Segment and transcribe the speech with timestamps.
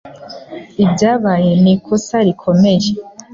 [0.83, 2.89] Ibyabaye ni ikosa rikomeye.